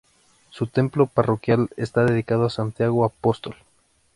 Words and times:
Su 0.49 0.65
templo 0.65 1.05
parroquial 1.05 1.69
está 1.77 2.03
dedicado 2.05 2.45
a 2.45 2.49
Santiago 2.49 3.05
Apóstol. 3.05 3.55